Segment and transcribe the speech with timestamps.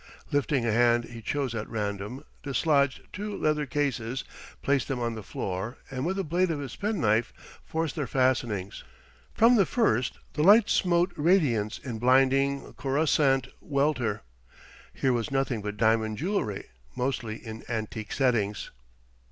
[0.31, 4.23] Lifting a hand he chose at random, dislodged two leather cases,
[4.63, 7.31] placed them on the floor, and with a blade of his pen knife
[7.63, 8.83] forced their fastenings.
[9.35, 14.23] From the first the light smote radiance in blinding, coruscant welter.
[14.91, 16.65] Here was nothing but diamond jewellery,
[16.95, 18.71] mostly in antique settings.